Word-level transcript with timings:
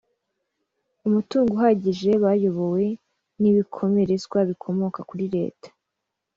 umutungo 1.07 1.49
uhagije 1.57 2.11
bayobowe 2.23 2.83
n 3.39 3.43
ibikomerezwa 3.51 4.37
bikomoka 4.49 4.99
kuri 5.09 5.25
leta 5.35 5.67